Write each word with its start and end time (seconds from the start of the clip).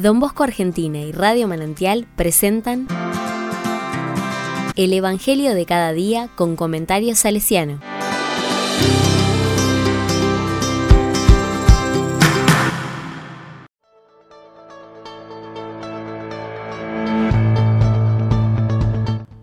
Don 0.00 0.18
Bosco 0.18 0.44
Argentina 0.44 0.98
y 0.98 1.12
Radio 1.12 1.46
Manantial 1.46 2.06
presentan 2.16 2.86
El 4.74 4.94
Evangelio 4.94 5.54
de 5.54 5.66
cada 5.66 5.92
día 5.92 6.30
con 6.36 6.56
comentarios 6.56 7.18
salesiano. 7.18 7.80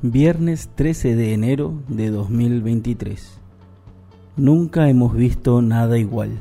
Viernes 0.00 0.70
13 0.74 1.16
de 1.16 1.34
enero 1.34 1.74
de 1.88 2.08
2023. 2.08 3.40
Nunca 4.36 4.88
hemos 4.88 5.14
visto 5.14 5.60
nada 5.60 5.98
igual. 5.98 6.40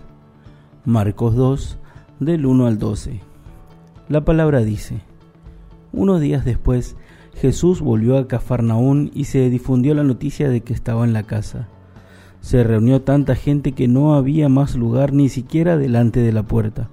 Marcos 0.86 1.36
2, 1.36 1.77
del 2.21 2.45
1 2.45 2.68
al 2.68 2.79
12. 2.79 3.34
La 4.08 4.23
palabra 4.23 4.59
dice, 4.59 5.02
unos 5.91 6.22
días 6.22 6.45
después, 6.45 6.95
Jesús 7.34 7.82
volvió 7.82 8.20
a 8.20 8.28
Cafarnaún 8.28 9.09
y 9.16 9.23
se 9.23 9.50
difundió 9.50 9.95
la 9.95 10.04
noticia 10.04 10.48
de 10.48 10.62
que 10.62 10.73
estaba 10.73 11.05
en 11.05 11.14
la 11.14 11.23
casa. 11.23 11.70
Se 12.40 12.64
reunió 12.64 13.02
tanta 13.02 13.34
gente 13.34 13.72
que 13.72 13.88
no 13.88 14.14
había 14.14 14.48
más 14.48 14.76
lugar 14.76 15.12
ni 15.12 15.28
siquiera 15.28 15.76
delante 15.76 16.20
de 16.20 16.31
la 16.31 16.44
puerta, 16.44 16.91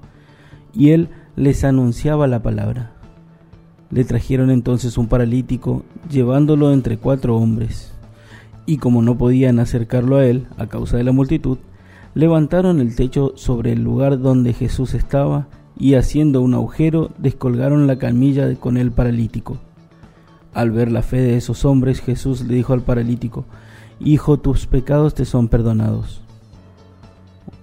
y 0.73 0.93
él 0.93 1.11
les 1.37 1.65
anunciaba 1.65 2.27
la 2.29 2.43
palabra. 2.43 2.93
Le 3.91 4.05
trajeron 4.05 4.51
entonces 4.51 4.97
un 4.97 5.07
paralítico, 5.07 5.85
llevándolo 6.11 6.73
entre 6.73 6.97
cuatro 6.97 7.37
hombres. 7.37 7.93
Y 8.65 8.79
como 8.79 9.03
no 9.03 9.19
podían 9.19 9.59
acercarlo 9.59 10.17
a 10.17 10.25
él 10.25 10.47
a 10.57 10.67
causa 10.67 10.97
de 10.97 11.05
la 11.05 11.13
multitud, 11.13 11.59
levantaron 12.15 12.81
el 12.81 12.97
techo 12.97 13.33
sobre 13.35 13.73
el 13.73 13.85
lugar 13.85 14.19
donde 14.19 14.55
Jesús 14.55 14.95
estaba 14.95 15.49
y 15.83 15.97
haciendo 15.97 16.43
un 16.43 16.55
agujero 16.55 17.11
descolgaron 17.19 17.89
la 17.89 17.99
camilla 17.99 18.55
con 18.55 18.77
el 18.77 18.93
paralítico. 18.93 19.59
Al 20.55 20.71
ver 20.71 20.93
la 20.93 21.03
fe 21.03 21.17
de 21.17 21.37
esos 21.37 21.65
hombres, 21.65 22.01
Jesús 22.01 22.43
le 22.43 22.55
dijo 22.55 22.73
al 22.73 22.83
paralítico, 22.83 23.47
Hijo, 23.99 24.39
tus 24.39 24.69
pecados 24.69 25.13
te 25.15 25.25
son 25.25 25.49
perdonados. 25.49 26.21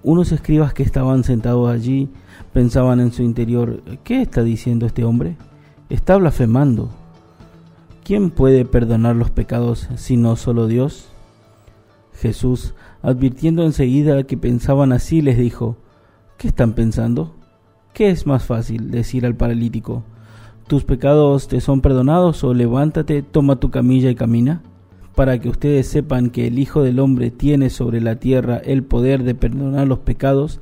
Unos 0.04 0.34
escribas 0.34 0.74
que 0.74 0.84
estaban 0.84 1.24
sentados 1.24 1.72
allí 1.72 2.10
pensaban 2.52 3.00
en 3.00 3.14
su 3.14 3.24
interior, 3.24 3.82
¿qué 4.04 4.22
está 4.22 4.44
diciendo 4.44 4.86
este 4.86 5.06
hombre? 5.06 5.38
está 5.90 6.18
blasfemando. 6.18 6.90
¿Quién 8.04 8.32
puede 8.32 8.66
perdonar 8.66 9.16
los 9.16 9.32
pecados 9.32 9.88
sino 9.96 10.36
solo 10.36 10.68
Dios? 10.68 11.08
Jesús, 12.16 12.74
advirtiendo 13.02 13.64
enseguida 13.64 14.24
que 14.24 14.36
pensaban 14.36 14.92
así, 14.92 15.22
les 15.22 15.38
dijo, 15.38 15.78
¿qué 16.38 16.50
están 16.50 16.74
pensando? 16.74 17.39
¿Qué 18.00 18.10
es 18.10 18.26
más 18.26 18.46
fácil 18.46 18.92
decir 18.92 19.26
al 19.26 19.36
paralítico, 19.36 20.04
tus 20.68 20.86
pecados 20.86 21.50
te 21.50 21.60
son 21.60 21.82
perdonados 21.82 22.46
o 22.46 22.54
levántate, 22.54 23.24
toma 23.24 23.60
tu 23.60 23.72
camilla 23.72 24.10
y 24.10 24.16
camina? 24.16 24.62
Para 25.16 25.38
que 25.42 25.50
ustedes 25.50 25.88
sepan 25.90 26.30
que 26.30 26.48
el 26.48 26.60
Hijo 26.60 26.82
del 26.82 27.02
Hombre 27.02 27.30
tiene 27.30 27.70
sobre 27.70 28.00
la 28.00 28.16
tierra 28.16 28.56
el 28.56 28.84
poder 28.84 29.24
de 29.24 29.36
perdonar 29.36 29.86
los 29.86 30.00
pecados, 30.00 30.62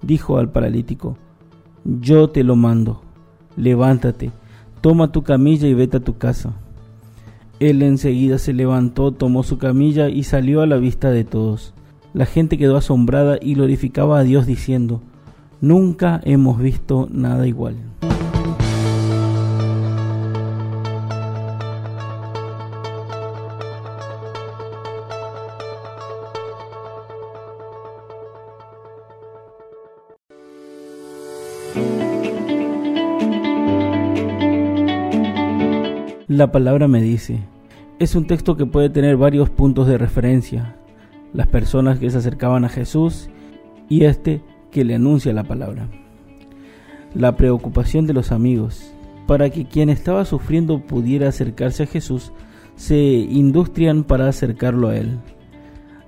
dijo 0.00 0.38
al 0.38 0.52
paralítico, 0.52 1.18
yo 1.84 2.30
te 2.30 2.44
lo 2.44 2.54
mando, 2.54 3.02
levántate, 3.56 4.30
toma 4.80 5.10
tu 5.10 5.24
camilla 5.24 5.66
y 5.66 5.74
vete 5.74 5.96
a 5.96 6.04
tu 6.04 6.18
casa. 6.18 6.52
Él 7.58 7.82
enseguida 7.82 8.38
se 8.38 8.52
levantó, 8.52 9.10
tomó 9.10 9.42
su 9.42 9.58
camilla 9.58 10.08
y 10.08 10.22
salió 10.22 10.60
a 10.60 10.68
la 10.68 10.76
vista 10.76 11.10
de 11.10 11.24
todos. 11.24 11.74
La 12.14 12.26
gente 12.26 12.56
quedó 12.56 12.76
asombrada 12.76 13.38
y 13.42 13.54
glorificaba 13.54 14.20
a 14.20 14.22
Dios 14.22 14.46
diciendo, 14.46 15.02
Nunca 15.60 16.20
hemos 16.24 16.58
visto 16.58 17.08
nada 17.10 17.46
igual. 17.46 17.76
La 36.28 36.52
palabra 36.52 36.86
me 36.86 37.00
dice. 37.00 37.38
Es 37.98 38.14
un 38.14 38.26
texto 38.26 38.58
que 38.58 38.66
puede 38.66 38.90
tener 38.90 39.16
varios 39.16 39.48
puntos 39.48 39.86
de 39.86 39.96
referencia. 39.96 40.76
Las 41.32 41.46
personas 41.46 41.98
que 41.98 42.10
se 42.10 42.18
acercaban 42.18 42.66
a 42.66 42.68
Jesús 42.68 43.30
y 43.88 44.04
este 44.04 44.42
que 44.70 44.84
le 44.84 44.94
anuncia 44.94 45.32
la 45.32 45.44
palabra. 45.44 45.88
La 47.14 47.36
preocupación 47.36 48.06
de 48.06 48.12
los 48.12 48.32
amigos. 48.32 48.92
Para 49.26 49.50
que 49.50 49.64
quien 49.64 49.88
estaba 49.88 50.24
sufriendo 50.24 50.80
pudiera 50.80 51.28
acercarse 51.28 51.82
a 51.82 51.86
Jesús, 51.86 52.32
se 52.76 52.96
industrian 52.96 54.04
para 54.04 54.28
acercarlo 54.28 54.88
a 54.88 54.96
Él, 54.96 55.18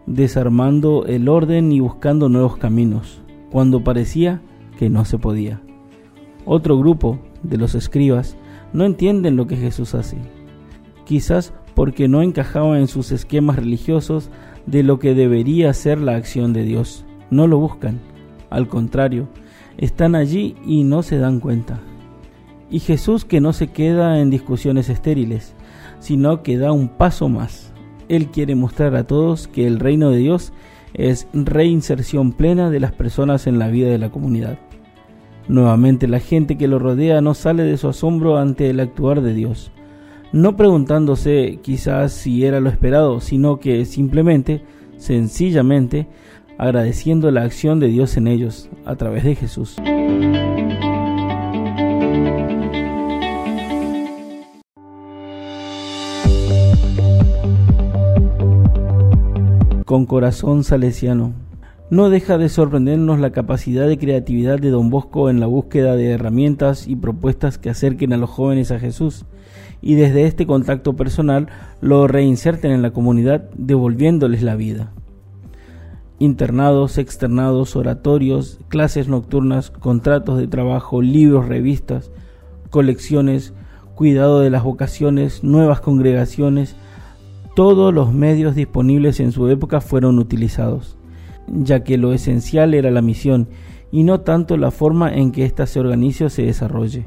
desarmando 0.06 1.06
el 1.06 1.28
orden 1.28 1.72
y 1.72 1.80
buscando 1.80 2.28
nuevos 2.28 2.58
caminos, 2.58 3.22
cuando 3.50 3.82
parecía 3.82 4.40
que 4.78 4.88
no 4.90 5.04
se 5.04 5.18
podía. 5.18 5.60
Otro 6.44 6.78
grupo 6.78 7.18
de 7.42 7.56
los 7.56 7.74
escribas 7.74 8.36
no 8.72 8.84
entienden 8.84 9.36
lo 9.36 9.46
que 9.46 9.56
Jesús 9.56 9.94
hace. 9.94 10.18
Quizás 11.04 11.54
porque 11.74 12.08
no 12.08 12.22
encajaba 12.22 12.78
en 12.78 12.88
sus 12.88 13.12
esquemas 13.12 13.56
religiosos 13.56 14.30
de 14.66 14.82
lo 14.82 14.98
que 14.98 15.14
debería 15.14 15.72
ser 15.72 16.00
la 16.00 16.16
acción 16.16 16.52
de 16.52 16.64
Dios. 16.64 17.06
No 17.30 17.46
lo 17.46 17.58
buscan. 17.58 18.00
Al 18.50 18.68
contrario, 18.68 19.28
están 19.76 20.14
allí 20.14 20.56
y 20.66 20.84
no 20.84 21.02
se 21.02 21.18
dan 21.18 21.40
cuenta. 21.40 21.80
Y 22.70 22.80
Jesús 22.80 23.24
que 23.24 23.40
no 23.40 23.52
se 23.52 23.68
queda 23.68 24.20
en 24.20 24.30
discusiones 24.30 24.88
estériles, 24.88 25.54
sino 26.00 26.42
que 26.42 26.58
da 26.58 26.72
un 26.72 26.88
paso 26.88 27.28
más. 27.28 27.72
Él 28.08 28.28
quiere 28.28 28.54
mostrar 28.54 28.94
a 28.96 29.04
todos 29.04 29.48
que 29.48 29.66
el 29.66 29.80
reino 29.80 30.10
de 30.10 30.18
Dios 30.18 30.52
es 30.94 31.28
reinserción 31.32 32.32
plena 32.32 32.70
de 32.70 32.80
las 32.80 32.92
personas 32.92 33.46
en 33.46 33.58
la 33.58 33.68
vida 33.68 33.88
de 33.88 33.98
la 33.98 34.10
comunidad. 34.10 34.58
Nuevamente 35.48 36.08
la 36.08 36.20
gente 36.20 36.58
que 36.58 36.68
lo 36.68 36.78
rodea 36.78 37.20
no 37.20 37.34
sale 37.34 37.62
de 37.62 37.78
su 37.78 37.88
asombro 37.88 38.36
ante 38.36 38.68
el 38.68 38.80
actuar 38.80 39.22
de 39.22 39.32
Dios, 39.32 39.72
no 40.32 40.56
preguntándose 40.56 41.58
quizás 41.62 42.12
si 42.12 42.44
era 42.44 42.60
lo 42.60 42.68
esperado, 42.68 43.20
sino 43.20 43.58
que 43.60 43.86
simplemente, 43.86 44.62
sencillamente, 44.98 46.06
agradeciendo 46.58 47.30
la 47.30 47.42
acción 47.42 47.80
de 47.80 47.88
Dios 47.88 48.16
en 48.16 48.26
ellos 48.26 48.68
a 48.84 48.96
través 48.96 49.24
de 49.24 49.36
Jesús. 49.36 49.76
Con 59.84 60.04
corazón 60.04 60.64
salesiano 60.64 61.32
no 61.90 62.10
deja 62.10 62.36
de 62.36 62.50
sorprendernos 62.50 63.18
la 63.18 63.30
capacidad 63.30 63.88
de 63.88 63.96
creatividad 63.96 64.58
de 64.58 64.68
don 64.68 64.90
Bosco 64.90 65.30
en 65.30 65.40
la 65.40 65.46
búsqueda 65.46 65.96
de 65.96 66.10
herramientas 66.10 66.86
y 66.86 66.96
propuestas 66.96 67.56
que 67.56 67.70
acerquen 67.70 68.12
a 68.12 68.18
los 68.18 68.28
jóvenes 68.28 68.70
a 68.70 68.78
Jesús 68.78 69.24
y 69.80 69.94
desde 69.94 70.24
este 70.24 70.46
contacto 70.46 70.96
personal 70.96 71.48
lo 71.80 72.06
reinserten 72.06 72.72
en 72.72 72.82
la 72.82 72.90
comunidad 72.90 73.48
devolviéndoles 73.54 74.42
la 74.42 74.56
vida. 74.56 74.92
Internados, 76.18 76.98
externados, 76.98 77.76
oratorios, 77.76 78.58
clases 78.68 79.08
nocturnas, 79.08 79.70
contratos 79.70 80.38
de 80.38 80.48
trabajo, 80.48 81.00
libros, 81.02 81.48
revistas, 81.48 82.10
colecciones, 82.70 83.54
cuidado 83.94 84.40
de 84.40 84.50
las 84.50 84.64
vocaciones, 84.64 85.44
nuevas 85.44 85.80
congregaciones, 85.80 86.76
todos 87.54 87.92
los 87.92 88.12
medios 88.12 88.54
disponibles 88.54 89.20
en 89.20 89.32
su 89.32 89.48
época 89.48 89.80
fueron 89.80 90.18
utilizados 90.18 90.98
ya 91.52 91.84
que 91.84 91.98
lo 91.98 92.12
esencial 92.12 92.74
era 92.74 92.90
la 92.90 93.02
misión 93.02 93.48
y 93.90 94.02
no 94.04 94.20
tanto 94.20 94.56
la 94.56 94.70
forma 94.70 95.12
en 95.14 95.32
que 95.32 95.44
ésta 95.44 95.66
se 95.66 95.80
organice 95.80 96.26
o 96.26 96.30
se 96.30 96.42
desarrolle. 96.42 97.06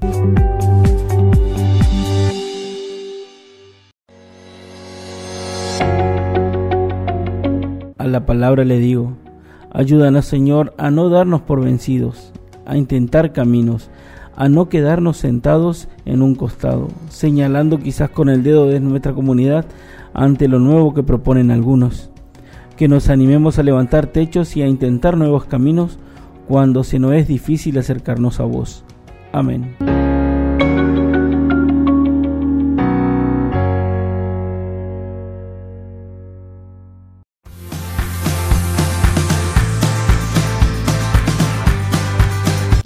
La 8.11 8.25
palabra 8.25 8.63
le 8.63 8.77
digo, 8.77 9.13
ayúdanos 9.71 10.25
Señor 10.25 10.73
a 10.77 10.91
no 10.91 11.09
darnos 11.09 11.41
por 11.41 11.63
vencidos, 11.63 12.31
a 12.65 12.77
intentar 12.77 13.33
caminos, 13.33 13.89
a 14.35 14.49
no 14.49 14.69
quedarnos 14.69 15.17
sentados 15.17 15.87
en 16.05 16.21
un 16.21 16.35
costado, 16.35 16.89
señalando 17.09 17.79
quizás 17.79 18.09
con 18.09 18.29
el 18.29 18.43
dedo 18.43 18.67
de 18.67 18.79
nuestra 18.79 19.13
comunidad 19.13 19.65
ante 20.13 20.47
lo 20.47 20.59
nuevo 20.59 20.93
que 20.93 21.03
proponen 21.03 21.51
algunos 21.51 22.11
que 22.81 22.87
nos 22.87 23.09
animemos 23.09 23.59
a 23.59 23.63
levantar 23.63 24.07
techos 24.07 24.57
y 24.57 24.63
a 24.63 24.67
intentar 24.67 25.15
nuevos 25.15 25.45
caminos 25.45 25.99
cuando 26.47 26.83
se 26.83 26.97
nos 26.97 27.13
es 27.13 27.27
difícil 27.27 27.77
acercarnos 27.77 28.39
a 28.39 28.45
vos. 28.45 28.83
Amén. 29.31 29.75